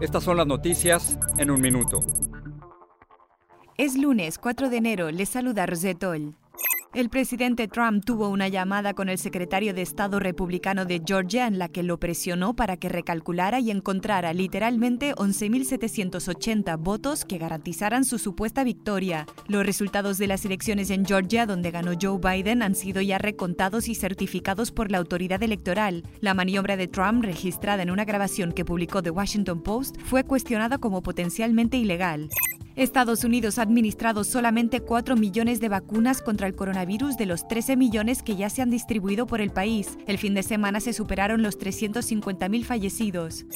[0.00, 2.00] estas son las noticias en un minuto.
[3.76, 6.34] Es lunes 4 de enero, les saluda Rosetol.
[6.94, 11.58] El presidente Trump tuvo una llamada con el secretario de Estado republicano de Georgia en
[11.58, 18.20] la que lo presionó para que recalculara y encontrara literalmente 11.780 votos que garantizaran su
[18.20, 19.26] supuesta victoria.
[19.48, 23.88] Los resultados de las elecciones en Georgia, donde ganó Joe Biden, han sido ya recontados
[23.88, 26.04] y certificados por la autoridad electoral.
[26.20, 30.78] La maniobra de Trump, registrada en una grabación que publicó The Washington Post, fue cuestionada
[30.78, 32.30] como potencialmente ilegal.
[32.76, 37.76] Estados Unidos ha administrado solamente 4 millones de vacunas contra el coronavirus de los 13
[37.76, 39.96] millones que ya se han distribuido por el país.
[40.08, 43.46] El fin de semana se superaron los 350.000 fallecidos.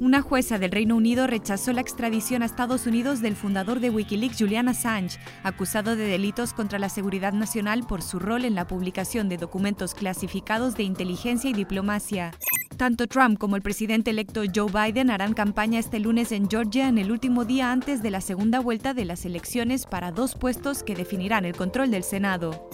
[0.00, 4.38] Una jueza del Reino Unido rechazó la extradición a Estados Unidos del fundador de Wikileaks,
[4.38, 9.28] Julian Assange, acusado de delitos contra la seguridad nacional por su rol en la publicación
[9.28, 12.32] de documentos clasificados de inteligencia y diplomacia.
[12.76, 16.98] Tanto Trump como el presidente electo Joe Biden harán campaña este lunes en Georgia en
[16.98, 20.94] el último día antes de la segunda vuelta de las elecciones para dos puestos que
[20.94, 22.68] definirán el control del Senado.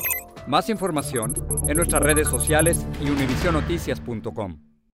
[0.46, 1.34] Más información
[1.66, 4.67] en nuestras redes sociales y univisionoticias.com.